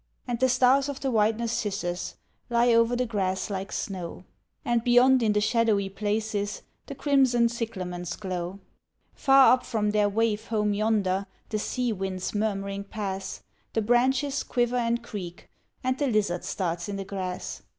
[0.27, 2.15] And the stars of the white narcissus
[2.49, 4.25] lie over the grass like snow,
[4.65, 8.57] And beyond in the shadowy places the crimson cyclamens grow;
[9.13, 13.43] Far up from their wave home yonder the sea winds murmuring pass,
[13.73, 15.47] The branches quiver and creak
[15.83, 17.61] and the lizard starts in the grass.